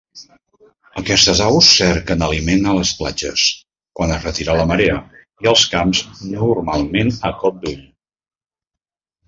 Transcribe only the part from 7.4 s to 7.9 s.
cop d'ull.